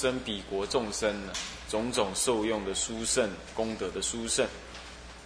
[0.00, 1.32] 生彼国众生呢，
[1.68, 4.48] 种种受用的殊胜功德的殊胜，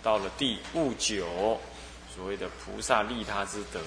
[0.03, 1.61] 到了第五九，
[2.13, 3.81] 所谓的菩萨利他之德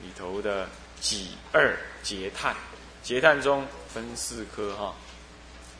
[0.00, 0.68] 里头的
[1.00, 2.54] 己二劫叹，
[3.02, 4.94] 劫叹中分四科哈，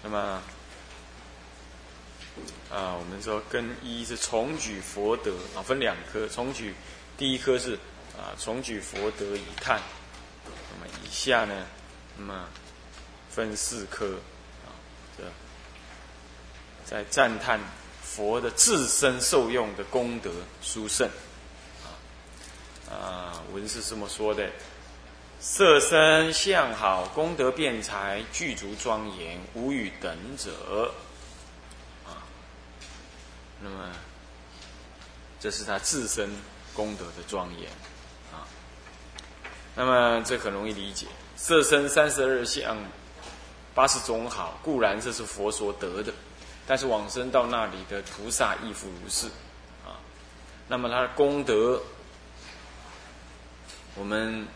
[0.02, 0.42] 那么
[2.68, 6.74] 啊，我们说根一是重举佛德啊，分两科，重举
[7.16, 7.74] 第一科是
[8.16, 9.80] 啊重举佛德以叹，
[10.44, 11.66] 那么以下呢，
[12.18, 12.48] 那么
[13.34, 14.18] 分四科
[14.64, 14.68] 啊，
[15.16, 15.24] 这
[16.84, 17.58] 在赞叹
[18.02, 20.30] 佛的自身受用的功德
[20.62, 21.08] 殊胜
[21.82, 21.96] 啊
[22.92, 24.50] 啊，文是这么说的：
[25.40, 30.92] 色身相好，功德辩才，具足庄严，无与等者。
[33.64, 33.92] 那么，
[35.38, 36.28] 这是他自身
[36.74, 37.70] 功德的庄严
[38.32, 38.42] 啊。
[39.76, 42.76] 那么这很容易理解，色身三十二相，
[43.74, 46.12] 八十种好，固然这是佛所得的，
[46.66, 49.26] 但是往生到那里的菩萨亦复如是
[49.84, 50.00] 啊。
[50.68, 51.80] 那么他的功德，
[53.94, 54.46] 我们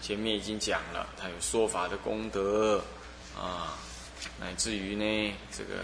[0.00, 2.82] 前面已经讲了，他有说法的功德
[3.36, 3.74] 啊，
[4.40, 5.82] 乃至于呢这个。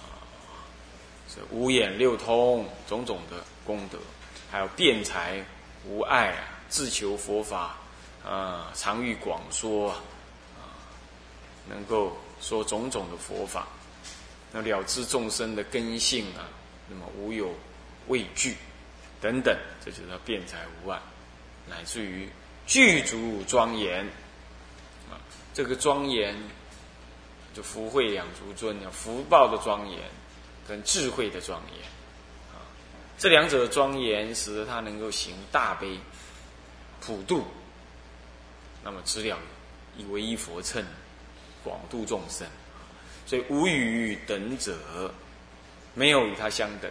[0.00, 0.18] 啊，
[1.28, 3.98] 这五眼六通种种的功德，
[4.50, 5.44] 还有辩才
[5.84, 7.76] 无碍啊，自求佛法
[8.24, 9.94] 啊，常欲广说，
[11.70, 13.66] 能够说种种的佛法，
[14.52, 16.44] 那了知众生的根性啊，
[16.88, 17.54] 那么无有
[18.08, 18.56] 畏惧
[19.22, 21.00] 等等，这就是辩才无碍，
[21.66, 22.28] 乃至于
[22.66, 24.04] 具足庄严
[25.08, 25.16] 啊，
[25.54, 26.36] 这个庄严
[27.54, 29.98] 就福慧两足尊啊，福报的庄严。
[30.68, 31.84] 跟智慧的庄严，
[32.52, 32.62] 啊，
[33.18, 35.98] 这两者的庄严，使得他能够行大悲、
[37.00, 37.44] 普度，
[38.84, 39.36] 那么知了
[39.96, 40.84] 以唯一佛称，
[41.62, 42.46] 广度众生，
[43.26, 44.76] 所以无与等者，
[45.94, 46.90] 没有与他相等。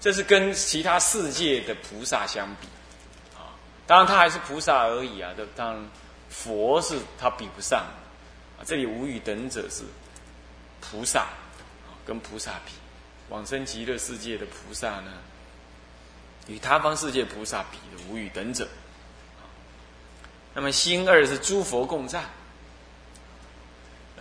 [0.00, 2.66] 这是跟其他世界的菩萨相比，
[3.36, 3.54] 啊，
[3.86, 5.32] 当然他还是菩萨而已啊。
[5.36, 5.90] 这当然
[6.28, 7.86] 佛是他比不上，
[8.64, 9.84] 这里无与等者是
[10.80, 11.28] 菩萨，
[12.04, 12.72] 跟菩萨比。
[13.28, 15.12] 往生极乐世界的菩萨呢，
[16.48, 18.68] 与他方世界菩萨比的无与等者。
[20.52, 22.24] 那么心二是诸佛共赞，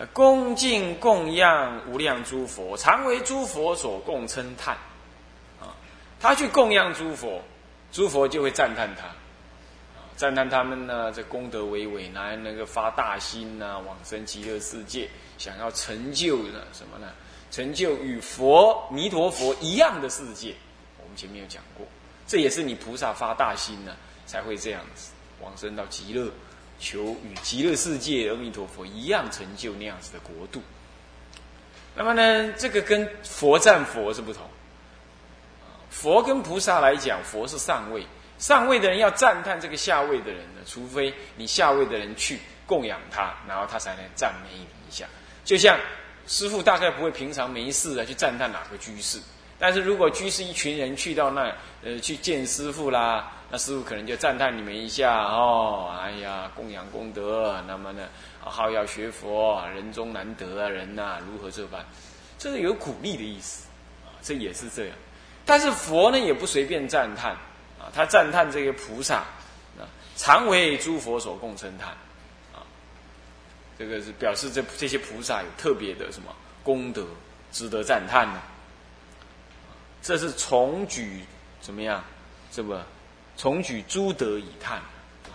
[0.08, 4.76] 恭敬供养无量诸佛，常为诸佛所共称叹。
[5.60, 5.76] 啊，
[6.20, 7.42] 他去供养诸佛，
[7.92, 9.08] 诸佛就会赞叹他，
[10.16, 17.12] 赞叹他们呢，这功德为伟，来那个发大心呐，往生极乐世界，想要成就呢什么呢？
[17.52, 20.56] 成就与佛弥陀佛一样的世界，
[21.02, 21.86] 我们前面有讲过，
[22.26, 23.96] 这也是你菩萨发大心呢，
[24.26, 25.12] 才会这样子
[25.42, 26.32] 往生到极乐，
[26.82, 30.62] 求与极乐世界阿弥陀佛一样成就那样子的国度。
[31.96, 34.44] 那么呢，这个跟佛赞佛是不同，
[35.90, 38.06] 佛跟菩萨来讲，佛是上位，
[38.38, 45.06] 上位的人要赞叹这个下位的人呢，除非你下位的人去供养他，然后他才能赞美你一下，
[45.46, 45.80] 就像。
[46.28, 49.20] 师傅大概不会平常没事啊去赞叹哪个居士，
[49.58, 51.52] 但是如果居士一群人去到那，
[51.84, 58.08] 呃，去见师傅啦，那师傅可能就赞叹你们一下哦，哎呀，供养功德，那么呢，
[58.40, 61.86] 好要学佛，人中难得啊，人呐，如何这般？
[62.38, 63.68] 这是有鼓励的意思
[64.06, 64.96] 啊，这也是这样。
[65.46, 67.34] 但是佛呢，也不随便赞叹
[67.78, 69.18] 啊，他赞叹这个菩萨
[69.78, 69.84] 啊，
[70.16, 71.90] 常为诸佛所共称叹。
[71.90, 72.64] 啊
[73.78, 77.06] 这个是表示这这些菩萨有特别的什么功德，
[77.52, 78.40] 值得赞叹呢？
[80.02, 81.26] 这是重举
[81.60, 82.02] 怎么样？
[82.50, 82.82] 这么
[83.38, 85.34] 重举诸德以叹啊？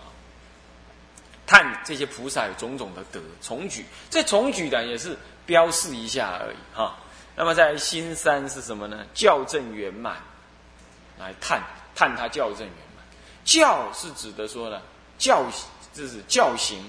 [1.45, 6.97] 叹这些菩萨有种种的德，重举这重举的也是标示一下而已哈。
[7.35, 9.05] 那么在新三是什么呢？
[9.13, 10.17] 教正圆满，
[11.19, 11.61] 来叹
[11.95, 13.05] 叹他教正圆满。
[13.43, 14.81] 教是指的说呢，
[15.17, 15.45] 教
[15.93, 16.83] 这是教行。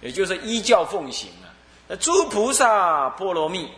[0.00, 1.50] 也就是依教奉行啊，
[1.88, 3.68] 那诸菩萨波罗蜜，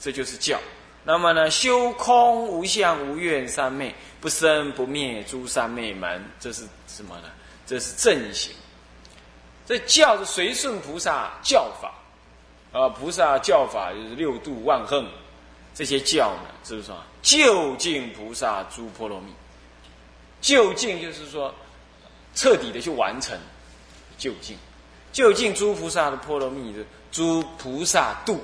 [0.00, 0.58] 这就是教。
[1.04, 7.28] 那么呢，修空无相无愿三昧，不生不灭诸三昧门，这是什么呢？
[7.66, 8.52] 这是正行。
[9.66, 11.92] 这教是随顺菩萨教法
[12.72, 15.06] 啊，菩萨教法就是六度万恒，
[15.74, 19.32] 这些教呢，是不是说就近菩萨诸波罗蜜？
[20.40, 21.54] 就近就是说
[22.34, 23.38] 彻底的去完成
[24.18, 24.56] 就近。
[25.12, 28.40] 就近诸菩萨的波罗蜜的诸菩萨度，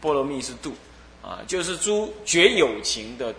[0.00, 0.74] 波罗蜜是度，
[1.22, 3.34] 啊，就是诸绝有情的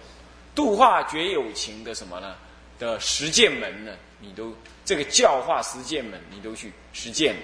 [0.56, 2.36] 度化绝有情的什么呢？
[2.80, 3.92] 的实践门呢？
[4.20, 7.36] 你都这个教化实践门，你都去实践。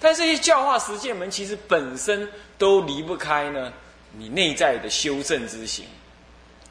[0.00, 2.28] 但这些教化实践门其实本身
[2.58, 3.72] 都离不开呢，
[4.12, 5.84] 你内在的修正之行。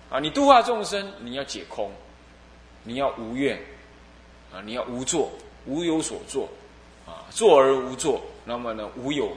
[0.10, 1.92] 啊，你度化众生，你要解空，
[2.84, 3.58] 你要无怨，
[4.54, 5.30] 啊，你要无作，
[5.66, 6.48] 无有所作，
[7.06, 9.36] 啊，作而无作，那么呢，无有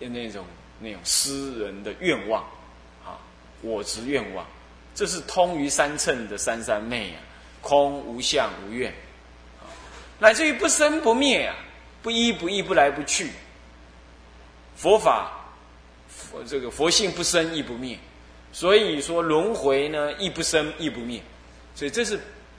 [0.00, 0.44] 的那种
[0.78, 2.42] 那种私人的愿望，
[3.04, 3.18] 啊，
[3.62, 4.46] 我执愿望，
[4.94, 7.20] 这是通于三乘的三三昧啊，
[7.60, 8.90] 空无相无愿，
[9.58, 9.64] 啊，
[10.18, 11.56] 乃至于不生不灭啊，
[12.02, 13.30] 不依不依不来不去，
[14.76, 15.32] 佛法，
[16.08, 17.98] 佛这个佛性不生亦不灭。
[18.52, 21.20] 所以说轮回呢，亦不生亦不灭，
[21.74, 22.18] 所以这是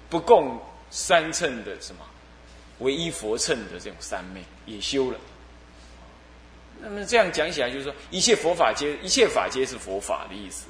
[0.10, 0.60] 不共
[0.92, 2.06] 三乘的什么，
[2.80, 5.18] 唯一佛乘的这种三昧也修了。
[6.82, 10.68] 那么这样讲起来，就是说一切佛法皆一切法皆是佛法的意思。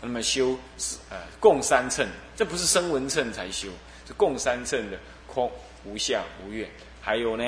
[0.00, 2.06] 那么修是呃共三乘，
[2.36, 3.68] 这不是声闻乘才修，
[4.06, 5.50] 是共三乘的空
[5.84, 6.68] 无相无愿，
[7.00, 7.44] 还有呢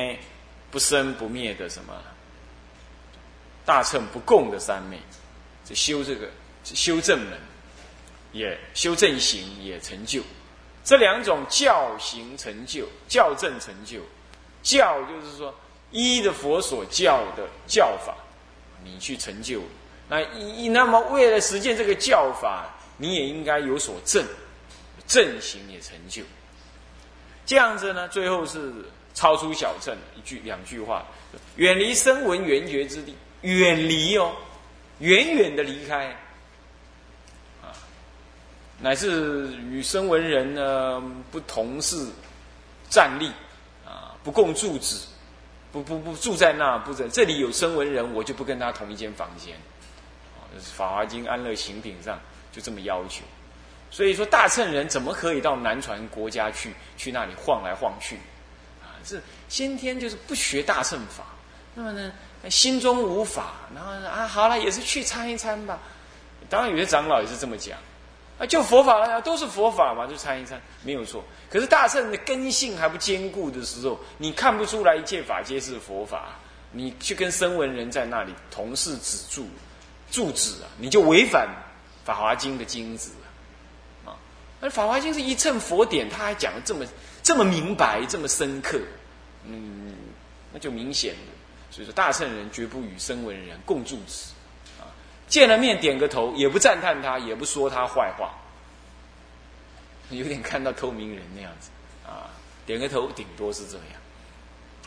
[0.70, 1.94] 不生不灭的什么
[3.64, 4.98] 大乘不共的三昧，
[5.64, 6.28] 这修这个。
[6.62, 7.38] 修正门
[8.32, 10.20] 也修正行也成就，
[10.84, 14.02] 这两种教行成就，教正成就。
[14.62, 15.54] 教就是说
[15.90, 18.14] 依的佛所教的教法，
[18.84, 19.60] 你去成就。
[20.08, 24.24] 那一那么为了实践这个教法，你也应该有所正，
[25.06, 26.22] 正行也成就。
[27.46, 28.72] 这样子呢，最后是
[29.14, 31.04] 超出小乘一句两句话，
[31.56, 34.32] 远离声闻缘觉之地，远离哦，
[34.98, 36.06] 远远的离开。
[37.62, 37.74] 啊
[38.82, 42.06] 乃至与声闻人呢不同是
[42.88, 43.30] 站立
[43.86, 44.96] 啊，不共住止，
[45.72, 49.54] 不不不住在那，不在这里有声闻人，我就不跟他同一间房间。
[50.34, 52.18] 啊，《法华经》安乐行品上
[52.52, 53.22] 就这么要求。
[53.90, 58.16] 所以说，大乘人怎么可以到南传国家去，去那里晃来晃去？
[58.82, 61.24] 啊，这先天就是不学大乘法。
[61.74, 62.12] 那么呢，
[62.48, 65.78] 心中无法，然后啊，好了，也是去参一参吧。
[66.48, 67.78] 当然，有些长老也是这么讲。
[68.40, 71.22] 啊，就佛法了，都是佛法嘛，就参一参，没有错。
[71.50, 76.36] 可是大乘的根性还不坚固的时候，你看不出来一切法皆是佛法。
[76.72, 79.46] 你去跟声闻人在那里同是止住
[80.10, 81.48] 住止啊，你就违反
[82.06, 83.10] 《法华经》的经旨
[84.06, 84.16] 啊。
[84.60, 86.86] 而《法华经》是一乘佛典，他还讲的这么
[87.24, 88.78] 这么明白，这么深刻，
[89.44, 89.94] 嗯，
[90.52, 91.32] 那就明显的。
[91.72, 94.26] 所以说，大乘人绝不与声闻人共住止。
[95.30, 98.34] 见了面点个头，也不赞叹他，也不说他坏话，
[100.10, 101.70] 有点看到透明人那样子
[102.04, 102.28] 啊，
[102.66, 103.86] 点个头，顶多是这样，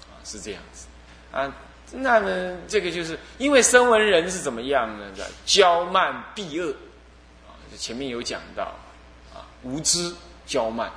[0.01, 0.85] 啊，是这样子
[1.31, 1.51] 啊。
[1.93, 5.05] 那呢，这个就是因为声闻人是怎么样呢？
[5.45, 6.71] 骄慢避恶
[7.47, 8.73] 啊，前面有讲到
[9.33, 10.13] 啊，无知
[10.45, 10.91] 骄慢，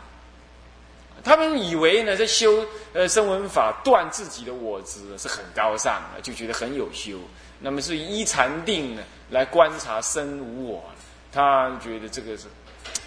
[1.22, 7.20] 他们以为呢，在修呃声闻法断自己的我执是很高尚的，就觉得很有修。
[7.60, 10.84] 那么是依禅定呢来观察身无我，
[11.32, 12.44] 他觉得这个是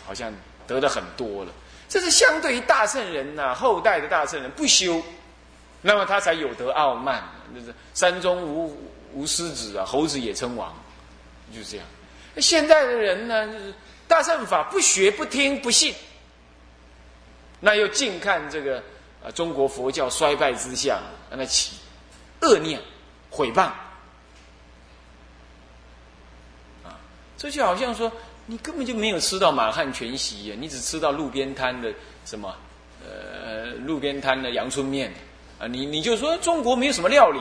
[0.05, 0.33] 好像
[0.67, 1.51] 得的很多了。
[1.87, 5.01] 这是相对于大圣人呐，后代的大圣人不修，
[5.81, 7.23] 那么他才有得傲慢。
[7.51, 8.77] 就是山中无
[9.11, 10.71] 无狮子啊，猴子也称王，
[11.51, 11.85] 就是这样。
[12.37, 13.73] 现在的人呢，就是
[14.07, 15.95] 大乘法不学不听不信，
[17.59, 18.83] 那又尽看这个
[19.25, 21.01] 啊中国佛教衰败之相，
[21.31, 21.77] 那起
[22.41, 22.79] 恶念
[23.31, 23.71] 毁谤。
[27.39, 28.11] 这就好像说，
[28.47, 31.89] 你根本就没有吃到满汉全席呀，你只吃到路边摊的
[32.25, 32.53] 什么，
[33.01, 35.09] 呃，路边摊的阳春面，
[35.57, 37.39] 啊，你你就说中国没有什么料理，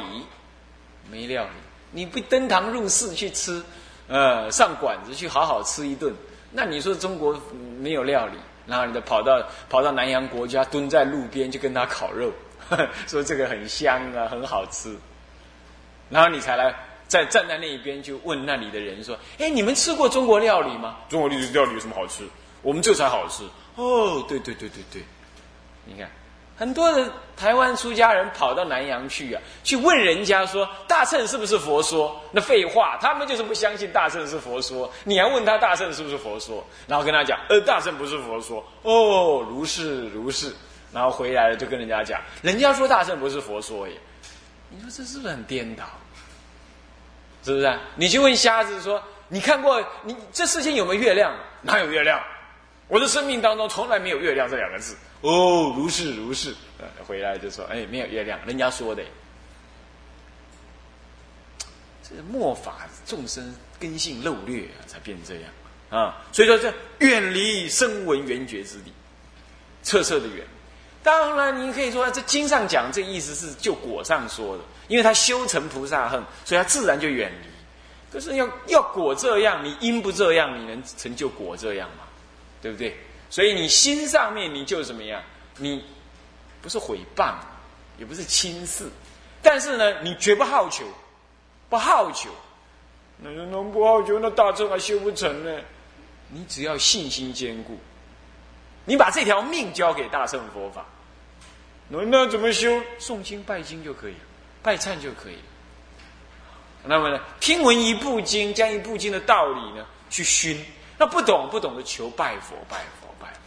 [1.10, 1.50] 没料理，
[1.90, 3.60] 你不登堂入室去吃，
[4.06, 6.14] 呃，上馆子去好好吃一顿，
[6.52, 7.36] 那你说中国
[7.80, 8.38] 没有料理，
[8.68, 12.32] 然后你就跑到跑到南洋国家蹲在路边就跟他烤肉，
[13.08, 14.96] 说这个很香啊，很好吃，
[16.08, 16.72] 然后你才来。
[17.08, 20.98] 在站在那一边，就问那里的人说：“哎，你们吃过中国料理吗？
[21.08, 22.22] 中国料理料理有什么好吃？
[22.62, 23.44] 我们这才好吃
[23.76, 24.22] 哦！
[24.28, 25.02] 对对对对对，
[25.84, 26.10] 你看，
[26.56, 32.20] 很多的台湾出家人跑到南洋去啊，去问人家说大乘是不是佛说？
[32.32, 34.90] 那废话，他们就是不相信大乘是佛说。
[35.04, 36.62] 你还问他大乘是不是佛说？
[36.86, 38.62] 然后跟他讲，呃，大乘不是佛说。
[38.82, 40.52] 哦，如是如是，
[40.92, 43.94] 然后回来了就跟人家讲，人家说大乘不是佛说耶。
[44.68, 45.84] 你说这是不是很颠倒？”
[47.48, 47.78] 是不是？
[47.96, 51.34] 你去问瞎子说：“你看过你这世间有没有月亮？
[51.62, 52.22] 哪有月亮？
[52.88, 56.54] 我的生命当中从来没有月亮这两个字。”哦，如是如是。
[57.06, 59.02] 回来就说：“哎，没有月亮，人家说的。”
[62.02, 65.44] 这末法众生根性漏略啊，才变这样
[65.90, 66.22] 啊。
[66.32, 68.92] 所以说，这远离声闻缘觉之地，
[69.82, 70.46] 彻彻的远。
[71.02, 77.48] 当然，你可以说这经上讲这意思是就果上说的，因为他修成菩萨恨，所以他自然就远离。
[78.10, 82.04] 可是要要果这样，你因不这样，你能成就果这样吗？
[82.60, 82.96] 对不对？
[83.30, 85.22] 所以你心上面你就怎么样？
[85.58, 85.84] 你
[86.62, 87.34] 不是毁谤，
[87.98, 88.86] 也不是轻视，
[89.42, 90.84] 但是呢，你绝不好求，
[91.68, 92.30] 不好求。
[93.20, 95.60] 那能不好求，那大乘还修不成呢？
[96.30, 97.78] 你只要信心坚固，
[98.88, 100.82] 你把这条命交给大乘佛法，
[101.88, 102.80] 那那怎么修？
[102.98, 104.20] 诵经拜经就可以了，
[104.62, 105.42] 拜忏就可以了。
[106.84, 110.64] 那么呢，听闻一部经，将一部经的道理呢去熏。
[110.96, 113.40] 那不懂不懂的求拜佛，拜佛，拜佛。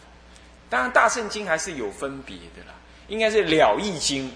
[0.70, 2.74] 当然，大圣经还是有分别的啦，
[3.08, 4.32] 应该是了义经，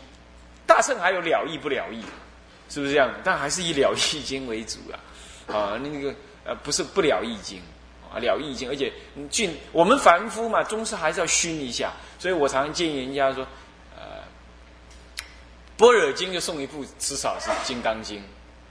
[0.66, 2.02] 大圣还有了义不了义，
[2.68, 3.08] 是不是这样？
[3.22, 5.54] 但还是以了义经为主啊。
[5.54, 6.12] 啊，那个
[6.44, 7.62] 呃，不是不了义经
[8.12, 8.92] 啊，了义经，而且
[9.30, 11.92] 俊我们凡夫嘛，终是还是要熏一下。
[12.18, 13.46] 所以我常常建议人家说，
[13.96, 14.22] 呃，
[15.76, 18.20] 般若经就送一部，至少是《金刚经》。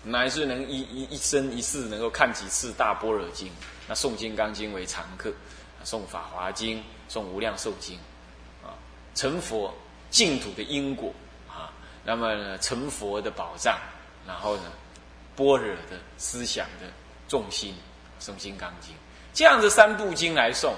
[0.08, 3.51] 乃是能一一一生一世能够看几次大般若经，
[3.88, 5.34] 那诵金刚经为常客，
[5.84, 7.98] 诵法华经，诵无量寿经，
[8.63, 8.77] 啊，
[9.15, 9.74] 成佛
[10.12, 11.12] 净土的因果
[11.50, 11.74] 啊，
[12.04, 13.80] 那么成佛的保障，
[14.27, 14.72] 然后呢，
[15.36, 16.86] 般若的思想的
[17.27, 17.74] 重心，
[18.22, 18.94] 诵金刚经，
[19.36, 20.70] 这样子三部经来诵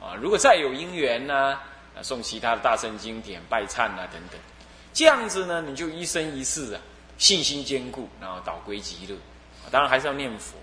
[0.00, 1.60] 啊，如果再有因缘呢，
[1.94, 4.40] 啊，送其他的大圣经典拜忏啊等等，
[4.92, 6.80] 这样子呢，你就一生一世啊。
[7.18, 9.16] 信心坚固，然后导归极乐，
[9.72, 10.54] 当然还是要念佛。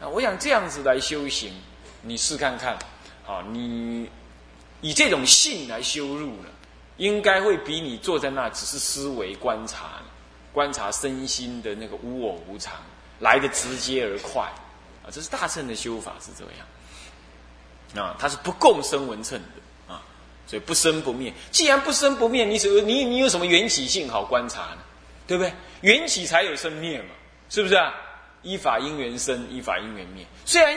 [0.00, 1.52] 那我想这样子来修行，
[2.00, 2.74] 你试看看，
[3.26, 4.08] 啊，你
[4.80, 6.48] 以这种信来修入呢，
[6.96, 10.00] 应该会比你坐在那只是思维观察、
[10.54, 12.80] 观察身心的那个无我无常
[13.18, 14.42] 来的直接而快。
[15.04, 16.66] 啊，这是大乘的修法是这样。
[17.96, 20.02] 啊，它是不共生文称的啊，
[20.46, 21.32] 所以不生不灭。
[21.50, 24.78] 既然不生不灭，你什你你有什么缘起性好观察呢？
[25.26, 25.52] 对不对？
[25.82, 27.08] 缘起才有生灭嘛，
[27.48, 27.94] 是不是啊？
[28.42, 30.24] 依法因缘生，依法因缘灭。
[30.44, 30.76] 虽然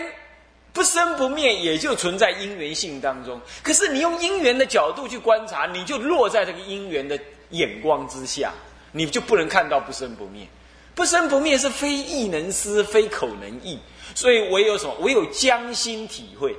[0.73, 3.39] 不生不灭，也就存在因缘性当中。
[3.61, 7.17] 可是你用因缘的角度去观察，你就落在这个因缘的
[7.51, 8.51] 眼光之下，
[8.91, 10.47] 你就不能看到不生不灭。
[10.93, 13.79] 不生不灭是非意能思，非口能议。
[14.13, 14.93] 所以唯有什么？
[14.99, 16.55] 唯有将心体会。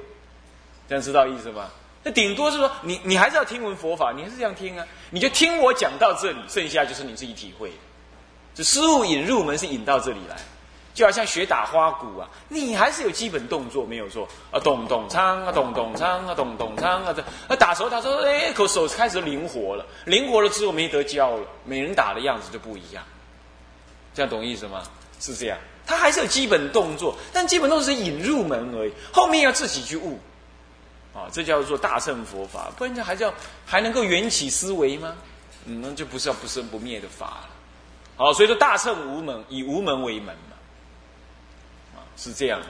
[0.88, 1.70] 这样知道意思吗？
[2.02, 4.86] 那顶多是说，你你还是要听闻佛法，你还是这样听啊？
[5.10, 7.72] 你就听我讲到这里，剩下就是你自己体会。
[8.54, 10.36] 这师傅引入门是引到这里来，
[10.92, 23.02] 就好像学打花鼓啊，你还是有基本动作没有做啊，咚咚锵啊，咚咚锵啊，咚咚锵啊，这啊打手打手，哎，口手开始灵活了，灵活了之后没得教了，每人打的样子就不一样，
[24.14, 24.82] 这样懂意思吗？
[25.18, 30.20] 是这样，他还是有基本动作，但基本动作是引入门而已，后面要自己去悟，
[31.14, 33.32] 啊，这叫做大乘佛法，不然就还叫
[33.64, 35.14] 还能够缘起思维吗？
[35.64, 37.48] 嗯，那就不是要不生不灭的法了。
[38.16, 42.68] 好，所以说大乘无门，以无门为门嘛，啊，是这样子。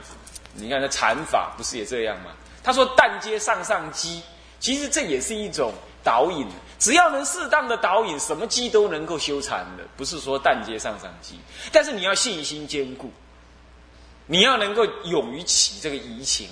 [0.55, 2.31] 你看那禅法不是也这样吗？
[2.63, 4.23] 他说“但接上上机”，
[4.59, 5.73] 其实这也是一种
[6.03, 6.47] 导引。
[6.79, 9.85] 只要能适当的导引，什么机都能够修禅的。
[9.99, 11.39] 不是说“但接上上机”，
[11.71, 13.13] 但是你要信心坚固，
[14.27, 16.49] 你要能够勇于起这个疑情。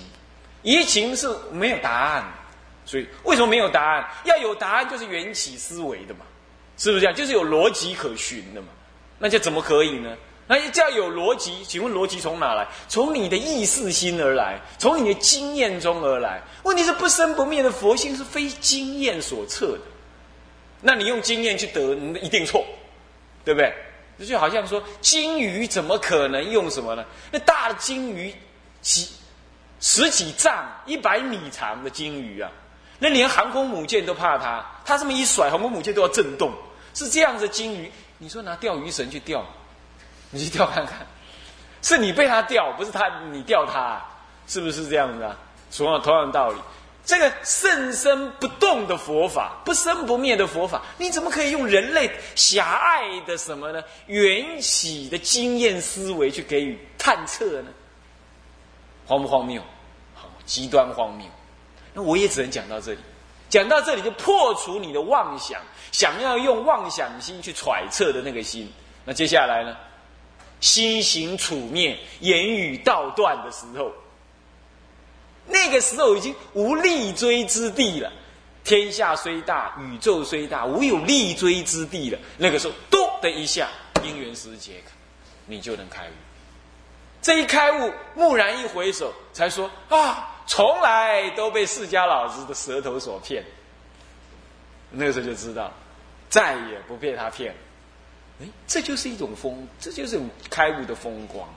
[0.63, 2.23] 疑情是没有答案，
[2.85, 4.09] 所以为什么没有答案？
[4.25, 6.25] 要有答案，就是缘起思维的嘛，
[6.77, 7.15] 是不是这样？
[7.15, 8.67] 就是有逻辑可循的嘛。
[9.19, 10.17] 那就怎么可以呢？
[10.47, 12.67] 那这要有逻辑，请问逻辑从哪来？
[12.89, 16.41] 从你的意识心而来，从你的经验中而来。
[16.63, 19.81] 问题是不生不灭的佛性是非经验所测的，
[20.81, 22.65] 那你用经验去得，一定错，
[23.45, 23.73] 对不对？
[24.19, 27.05] 这就好像说金鱼怎么可能用什么呢？
[27.31, 28.35] 那大的金鱼
[28.81, 29.09] 几
[29.85, 32.49] 十几丈、一百米长的鲸鱼啊，
[32.99, 36.53] 那连航空母舰都怕它，它这么一甩，航空母舰都要震动，
[36.93, 37.91] 是这样的鲸鱼。
[38.17, 39.45] 你说拿钓鱼绳去钓，
[40.29, 41.05] 你去钓看看，
[41.81, 44.01] 是你被他钓，不是他你钓他，
[44.47, 45.37] 是不是这样子啊？
[45.75, 46.55] 同样同样道理，
[47.03, 53.83] 这个甚深不动的佛法，不生不灭的佛法，你怎么可以用人类狭隘的什么呢？
[54.05, 57.69] 缘起的经验思维去给予探测呢？
[59.05, 59.61] 荒不荒谬？
[60.15, 61.25] 好，极端荒谬。
[61.93, 62.99] 那我也只能讲到这里，
[63.49, 65.61] 讲到这里就破除你的妄想。
[65.91, 68.71] 想要用妄想心去揣测的那个心，
[69.05, 69.77] 那接下来呢？
[70.59, 73.91] 心行处灭，言语道断的时候，
[75.45, 78.11] 那个时候已经无立锥之地了。
[78.63, 82.17] 天下虽大，宇宙虽大，无有立锥之地了。
[82.37, 83.67] 那个时候，咚的一下，
[84.03, 84.81] 因缘时解，
[85.45, 86.11] 你就能开悟。
[87.23, 93.43] 这一开悟，蓦然一回首，才说啊，从来都被释迦老子的舌头所骗。
[94.91, 95.71] 那个时候就知道，
[96.29, 97.59] 再也不被他骗了。
[98.41, 101.47] 哎，这就是一种风，这就是一种开悟的风光，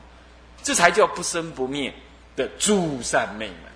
[0.62, 1.92] 这才叫不生不灭
[2.36, 3.72] 的诸善妹们。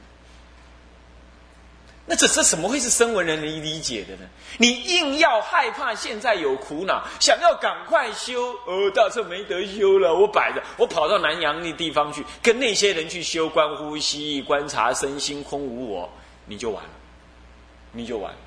[2.11, 4.29] 那这这怎么会是声闻人理理解的呢？
[4.59, 16.12] 你硬要害怕现在有苦恼，想要赶快修，哦，大圣没得修了，我摆着，我跑到南阳那地方去，跟那些人去修观呼吸、观察身心空无我，
[16.47, 16.90] 你就完了，
[17.93, 18.38] 你就完了，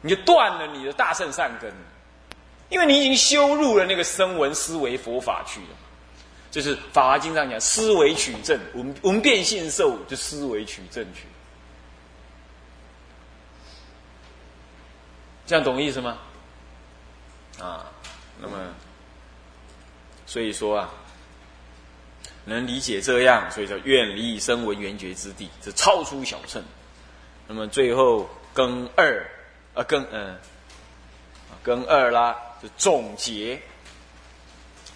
[0.00, 1.70] 你就断了你的大圣善根，
[2.70, 5.76] 因为你已经修入了那个声闻思维佛法去了。
[6.50, 11.24] 就是《法华经》上讲，思维取证，闻闻变性受，就思维取证去。
[15.48, 16.18] 这样懂意思吗？
[17.58, 17.86] 啊，
[18.38, 18.54] 那么，
[20.26, 20.90] 所以说啊，
[22.44, 26.62] 能理解这样，所以叫远离生闻缘觉之地，这超出小乘。
[27.46, 29.26] 那么最后更二，
[29.72, 30.38] 啊更嗯，
[31.62, 33.58] 更二啦，就总结，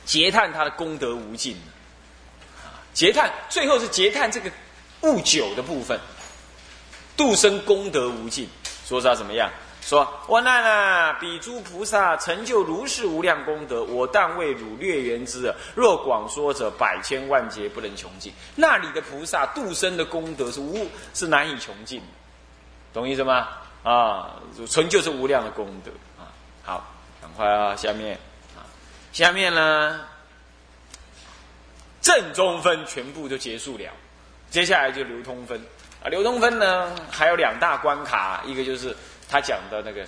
[0.05, 1.57] 结叹他的功德无尽。
[2.63, 4.51] 啊，结叹最后是结叹这个
[5.01, 5.99] 悟久的部分，
[7.17, 8.47] 度生功德无尽，
[8.87, 9.51] 说他怎么样？
[9.83, 11.13] 说：“我难啊！
[11.15, 15.53] 彼诸菩萨成就如是无量功德，我但为汝略言之。
[15.75, 18.33] 若广说者，百千万劫不能穷尽。
[18.55, 22.01] 那里的菩萨度生的功德是无是难以穷尽，
[22.95, 23.49] 懂意思吗？
[23.83, 24.37] 啊，
[24.71, 26.31] 成就是无量的功德啊！
[26.63, 26.87] 好，
[27.21, 27.75] 赶快啊！
[27.75, 28.17] 下面
[28.57, 28.63] 啊，
[29.13, 30.01] 下面呢，
[32.01, 33.91] 正中分全部就结束了，
[34.49, 35.61] 接下来就流通分
[36.05, 36.07] 啊。
[36.09, 38.97] 流通分呢，还有两大关卡，一个就是。”
[39.33, 40.07] 他讲的那个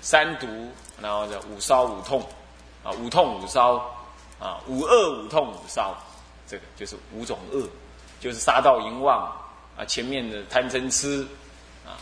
[0.00, 0.46] 三毒，
[1.00, 2.24] 然后呢五烧五痛，
[2.84, 3.74] 啊五痛五烧，
[4.38, 5.92] 啊五恶五痛五烧，
[6.46, 7.68] 这个就是五种恶，
[8.20, 9.26] 就是杀盗淫妄
[9.76, 11.26] 啊前面的贪嗔痴
[11.84, 11.98] 啊，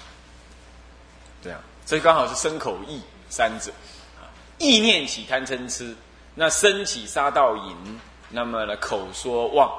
[1.42, 3.00] 这样，这刚好是身口意
[3.30, 3.72] 三者
[4.20, 5.96] 啊，意念起贪嗔痴，
[6.34, 7.98] 那身起杀盗淫，
[8.28, 9.72] 那么呢口说妄，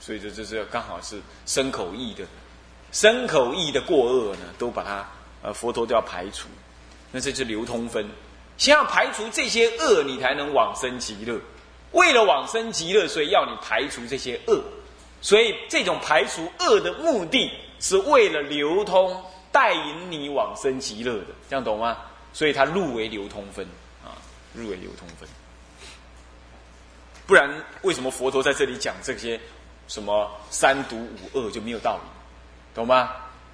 [0.00, 2.24] 所以这这是刚好是身口意的，
[2.90, 5.06] 身口意的过恶呢，都把它。
[5.42, 6.48] 呃，佛陀都要排除，
[7.12, 8.08] 那这是流通分。
[8.58, 11.40] 先要排除这些恶，你才能往生极乐。
[11.92, 14.62] 为了往生极乐，所以要你排除这些恶。
[15.22, 21.26] 所以这种排除恶的目的，是为了流通，带引你往生极乐的。
[21.48, 21.96] 这样懂吗？
[22.32, 23.66] 所以它入为流通分
[24.04, 24.16] 啊，
[24.54, 25.28] 入为流通分。
[27.26, 27.50] 不然，
[27.82, 29.40] 为什么佛陀在这里讲这些
[29.88, 32.02] 什么三毒五恶就没有道理？
[32.74, 33.10] 懂吗？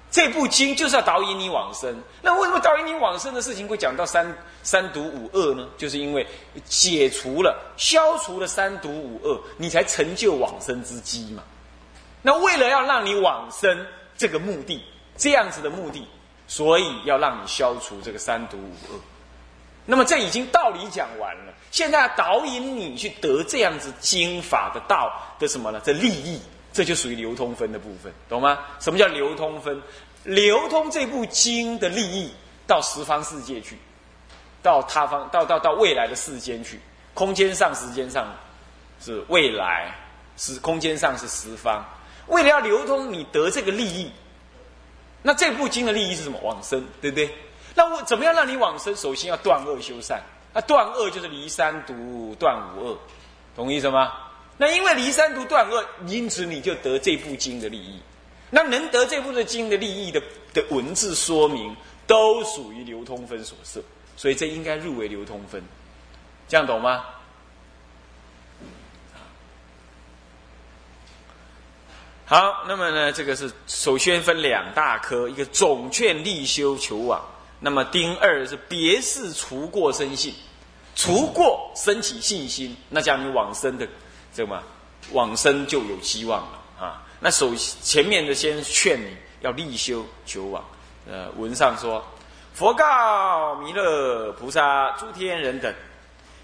[0.09, 2.01] 这部经就是要导引你往生。
[2.21, 5.67] 那为什么导引你往生的事情会讲到三三毒五恶呢？
[5.77, 6.25] 就是因为
[6.65, 11.43] 解除了、消除了三毒五恶，你才成就往生之机嘛。
[12.21, 13.85] 那为了要让你往生
[14.17, 14.81] 这个目的，
[15.17, 16.07] 这样子的目的，
[16.47, 18.99] 所以要让你消除这个三毒五恶。
[19.85, 25.81] 那么这已经道理讲完了，现在导引你去得这样子经法的道的什么呢？
[25.83, 26.41] 这利益。
[26.77, 28.59] 这就属于流通分的部分，懂吗？
[28.79, 29.81] 什么叫流通分？
[30.25, 32.31] 流通这部经的利益
[32.67, 33.75] 到十方世界去，
[34.61, 36.79] 到他方，到到到未来的世间去，
[37.15, 38.27] 空间上、时间上
[39.01, 39.91] 是未来，
[40.37, 41.83] 是空间上是十方。
[42.27, 44.11] 为了要流通，你得这个利益，
[45.23, 46.37] 那这部经的利益是什么？
[46.43, 47.33] 往生，对不对？
[47.73, 48.95] 那我怎么样让你往生？
[48.95, 50.21] 首先要断恶修善，
[50.53, 52.97] 那断恶就是离三毒，断五恶，
[53.55, 54.13] 懂意思吗？
[54.57, 57.99] 那因为离三毒断恶，因此你就得这部经的利益。
[58.49, 60.21] 那能得这部的经的利益的
[60.53, 61.75] 的文字说明，
[62.07, 63.81] 都属于流通分所设，
[64.15, 65.61] 所以这应该入为流通分。
[66.47, 67.03] 这样懂吗？
[72.25, 77.23] 好，那么呢，这个是首先分两大科，一个总劝立修求往，
[77.59, 80.33] 那么丁二是别事除过生信，
[80.95, 83.87] 除过升起信心，那叫你往生的。
[84.37, 84.61] 这么
[85.13, 87.01] 往生就有希望了啊！
[87.19, 90.63] 那首前面的先劝你要立修求往。
[91.09, 92.05] 呃，文上说，
[92.53, 95.73] 佛告弥勒菩萨、诸天人等。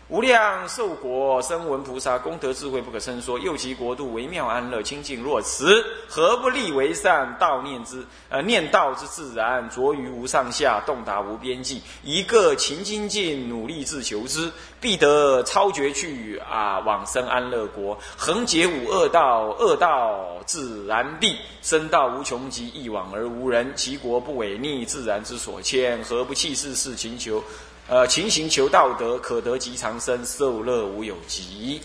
[0.10, 8.06] 无量寿国声闻菩萨功德智慧不可胜说，又其国度微妙安乐清净若此，何不立为善道念之？
[8.30, 11.82] 呃，念道之自然，着于无上下，洞达无边际。
[12.04, 16.80] 一个勤精进，努力自求之，必得超绝去啊！
[16.80, 23.72] 往生安乐国，横解五恶道，恶道自然毕，生道无穷极，一往而无人。
[23.74, 27.42] 其国不违逆自然之所迁，何不弃世事勤求？
[27.88, 31.82] 呃，勤行求道德，可得极长生，受乐无有极。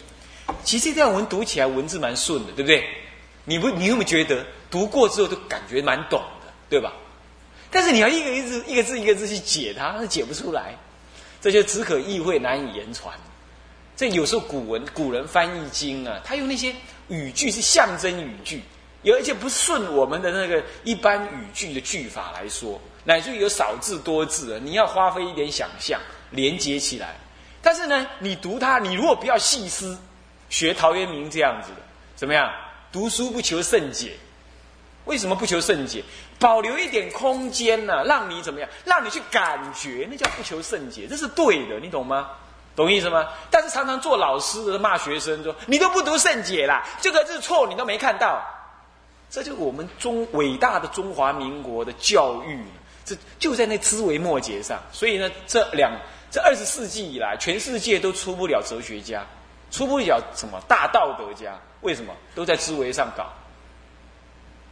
[0.65, 2.85] 其实这段文读起来文字蛮顺的，对不对？
[3.45, 6.93] 你不，你有没有觉得读过之后都感觉蛮懂的，对吧？
[7.71, 10.75] 但是你要一个一字一个字一个字去解它，那解不出来。
[11.41, 13.15] 这就只可意会，难以言传。
[13.97, 16.75] 这有时候古文古人翻译经啊，他用那些
[17.09, 18.63] 语句是象征语句，
[19.03, 25.99] 有而且不顺我们的那个一般语句的句法来说，乃至于有少字多字啊，你要花费一点想象
[26.31, 27.17] 连接起来。
[27.63, 29.99] 但是呢，你读它，你如果不要细思，
[30.51, 31.77] 学陶渊明这样子的，
[32.15, 32.53] 怎么样？
[32.93, 34.13] 读书不求甚解，
[35.07, 36.05] 为什么不求甚解？
[36.39, 38.69] 保留一点空间呢，让你怎么样？
[38.85, 42.29] 让你去感觉，那叫不求甚解，这是对的，你懂吗？
[42.77, 43.27] 懂意思吗？
[43.51, 48.45] 但是常常做老师的骂学生说：“你都不读甚解啦，这个字错你都没看到。”
[49.33, 52.63] 这就是我们中伟大的中华民国的教育，
[53.09, 54.83] 这就在那枝微末节上。
[54.93, 55.93] 所以呢，这两
[56.31, 59.27] 这二十世纪以来，全世界都出不了哲学家，
[59.71, 61.59] 出不了什么大道德家。
[61.81, 62.15] 为什么？
[62.35, 63.33] 都在枝微上搞，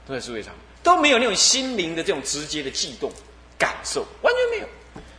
[0.07, 0.53] 都在枝微上。
[0.83, 3.11] 都没有那种心灵的这种直接的悸动
[3.59, 4.69] 感受，完全没有。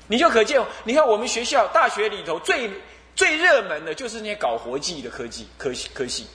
[0.07, 2.69] 你就可见，你看我们学校大学里头最
[3.15, 6.27] 最热门的就是那些搞活计的科技科科系。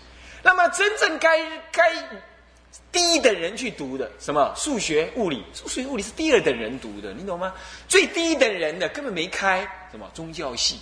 [0.43, 1.39] 那么真正该
[1.71, 1.95] 该
[2.91, 5.43] 低等人去读的，什么数学、物理？
[5.55, 7.53] 数学、物理是第二等人读的，你懂吗？
[7.89, 10.79] 最低等人的根本没开什么宗教系，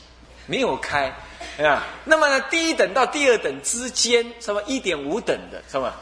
[0.46, 1.12] 没有开
[1.58, 1.86] 啊。
[2.04, 5.92] 那么呢，第一等到第二等之间，什么一点五等的，什么？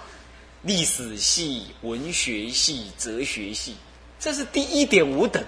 [0.62, 3.76] 历史系、文学系、哲学系，
[4.18, 5.42] 这是第一点五等，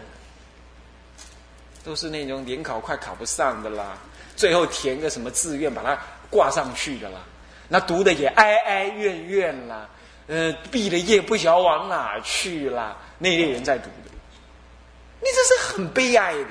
[1.85, 3.99] 都是那种联考快考不上的啦，
[4.37, 5.99] 最后填个什么志愿把它
[6.31, 7.19] 挂上去的啦，
[7.69, 9.89] 那读的也哀哀怨怨啦，
[10.31, 14.11] 呃，毕了业不晓得往哪去啦，那类人在读的，
[15.21, 16.51] 你这是很悲哀的，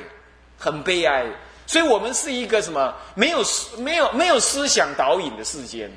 [0.57, 1.25] 很悲哀。
[1.65, 5.89] 所以我们是一个什么没有思、没有没有思想导引的世间，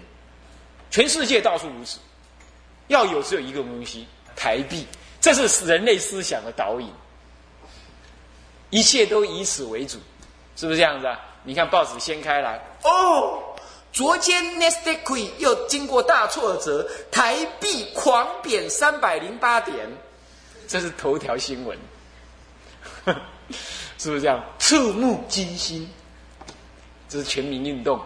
[0.92, 1.98] 全世界到处如此。
[2.86, 4.86] 要有只有一个东西，台币，
[5.20, 6.88] 这是人类思想的导引，
[8.70, 9.98] 一切都以此为主，
[10.54, 11.18] 是不是这样子啊？
[11.42, 13.42] 你看报纸掀开来，哦，
[13.92, 19.86] 昨天 n e s t a q 又经过大挫折，台币狂贬三百零八点，
[20.66, 21.78] 这是头条新闻，
[23.98, 24.42] 是不是这样？
[24.58, 25.88] 触目惊心，
[27.08, 28.00] 这是全民运动，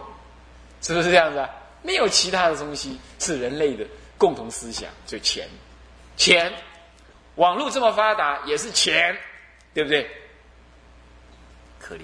[0.81, 1.49] 是不是这样子啊？
[1.83, 3.85] 没有其他的东西是人类的。
[4.17, 5.47] 共同思想就钱，
[6.17, 6.51] 钱，
[7.35, 9.15] 网络这么发达也是钱，
[9.75, 10.09] 对不对？
[11.79, 12.01] 可怜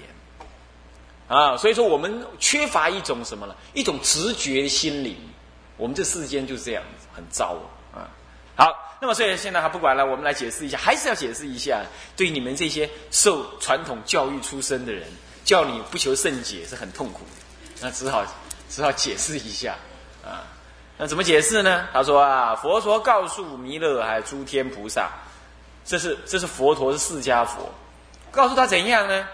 [1.33, 1.57] 啊！
[1.57, 3.55] 所以说我们缺乏一种什么呢？
[3.73, 5.17] 一种直觉心灵。
[5.75, 7.57] 我们这世间就是这样子，很糟
[7.91, 8.05] 啊！
[8.55, 11.81] 好，那么所以现在还不管了，我们来解释一下，还是要解释一下，
[12.15, 15.07] 对你们这些受传统教育出身的人，
[15.43, 18.23] 叫你不求甚解是很痛苦的，那只好
[18.69, 19.75] 只好解释一下
[20.23, 20.45] 啊。
[20.99, 21.87] 那怎么解释呢？
[21.91, 25.09] 他说啊，佛陀告诉弥勒还有诸天菩萨，
[25.83, 27.67] 这是这是佛陀是释迦佛，
[28.29, 29.27] 告诉他怎样呢？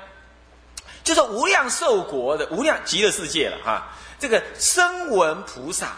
[1.09, 3.87] 就是无量寿国的无量极乐世界了哈。
[4.19, 5.97] 这个声闻菩萨，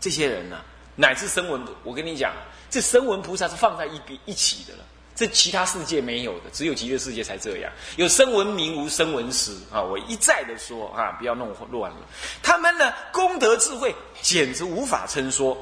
[0.00, 0.56] 这些人呢，
[0.96, 2.32] 乃至声闻，我跟你讲，
[2.68, 4.80] 这声闻菩萨是放在一边一起的了。
[5.14, 7.70] 这其他世界没有的，只有极乐世界才这样。
[7.94, 9.80] 有声闻名无声闻实啊！
[9.80, 11.98] 我一再的说啊，不要弄乱了。
[12.42, 15.56] 他们呢，功德智慧简直无法称说。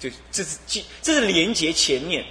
[0.00, 2.24] 就这是这这是连接前面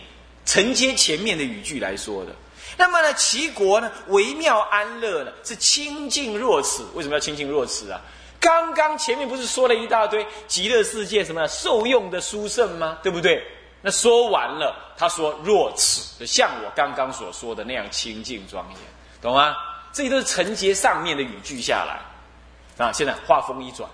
[0.46, 2.36] 承接前面的语句来说的。
[2.78, 6.86] 那么呢，齐国呢，微妙安乐呢，是清净若此。
[6.94, 8.00] 为什么要清净若此啊？
[8.40, 13.00] 刚刚前面不是说了一大堆极乐世界什么受用的殊胜吗？
[13.02, 13.44] 对不对？
[13.82, 18.78] 那说完了，他说：“若此，像我刚刚所说的那样清净庄严，
[19.22, 19.56] 懂吗？
[19.94, 22.86] 这些都是承接上面的语句下来。
[22.86, 23.90] 啊，现在话锋一转，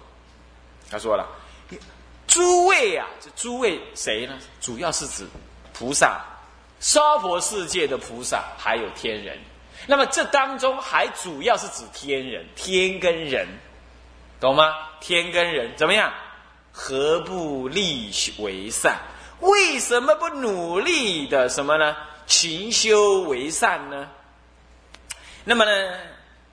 [0.90, 1.26] 他说了：
[2.28, 4.38] 诸位啊，这诸位谁呢？
[4.60, 5.26] 主要是指
[5.74, 6.22] 菩萨、
[6.84, 9.40] 娑婆世界的菩萨，还有天人。
[9.88, 13.48] 那么这当中还主要是指天人，天跟人，
[14.38, 14.76] 懂吗？
[15.00, 16.12] 天跟人怎么样？
[16.74, 18.98] 何不立为善？”
[19.40, 21.96] 为什么不努力的什么呢？
[22.28, 24.10] 勤修为善呢？
[25.46, 25.72] 那么呢？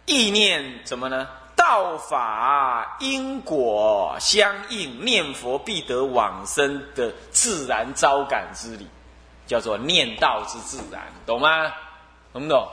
[0.06, 1.26] 意念什么呢？
[1.56, 8.86] 道法因果相应，念佛必得往生的自然招感之理，
[9.50, 11.72] 叫做念道之自然，懂吗？
[12.32, 12.68] 懂不懂？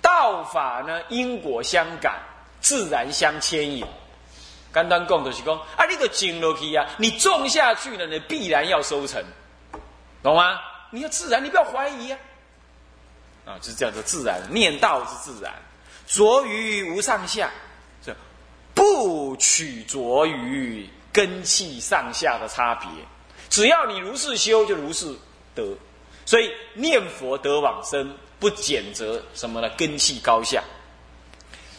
[0.00, 2.20] 道法呢，因果相感，
[2.60, 3.84] 自然相牵引。
[4.72, 9.20] 简单讲就是讲，啊，你都种落去啊，你种下去了，你必然要收成，
[10.22, 10.60] 懂吗？
[10.90, 12.18] 你要自然，你不要怀疑啊，
[13.44, 15.52] 啊，就是这样的自然，念道之自然，
[16.06, 17.50] 着于无上下，
[18.06, 18.14] 这
[18.72, 22.88] 不取着于根气上下的差别，
[23.50, 25.12] 只要你如是修，就如是
[25.56, 25.76] 得，
[26.28, 29.70] 所以念佛得往生，不减则什么呢？
[29.78, 30.62] 根器高下。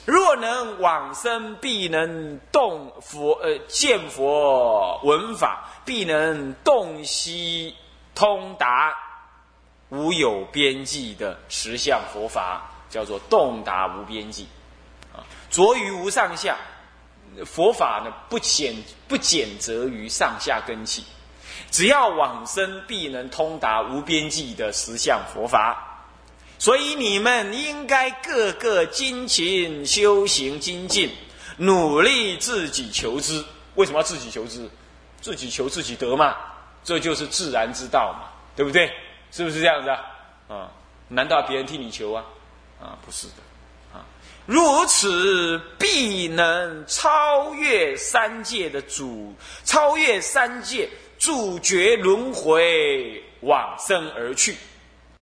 [0.05, 7.75] 若能往生，必能动佛，呃，见佛闻法，必能洞悉
[8.15, 8.91] 通达
[9.89, 14.47] 无有边际的实相佛法，叫做洞达无边际。
[15.13, 16.57] 啊，着于无上下，
[17.45, 18.73] 佛法呢不减
[19.07, 21.03] 不减则于上下根器，
[21.71, 25.85] 只要往生，必能通达无边际的实相佛法。
[26.57, 31.09] 所以你们应该个个精勤修行精进，
[31.57, 33.43] 努力自己求知。
[33.75, 34.69] 为什么要自己求知？
[35.21, 36.35] 自己求自己得嘛，
[36.83, 38.91] 这就是自然之道嘛，对不对？
[39.31, 39.99] 是不是这样子啊？
[40.47, 40.71] 啊，
[41.07, 42.23] 难道别人替你求啊？
[42.81, 43.33] 啊，不是的，
[43.93, 44.03] 啊，
[44.45, 54.55] 如此必能超越三界的主，超越三界，主绝轮回，往生而去。